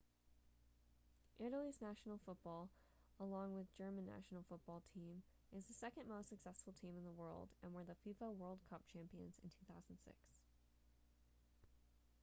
[1.39, 2.69] italy's national football
[3.19, 5.21] along with german national football team
[5.55, 8.81] is the second most successful team in the world and were the fifa world cup
[8.91, 10.15] champions in 2006